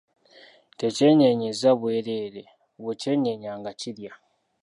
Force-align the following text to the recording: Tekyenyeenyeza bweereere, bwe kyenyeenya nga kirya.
Tekyenyeenyeza 0.79 1.69
bweereere, 1.79 2.43
bwe 2.81 2.93
kyenyeenya 3.01 3.51
nga 3.59 3.71
kirya. 3.79 4.11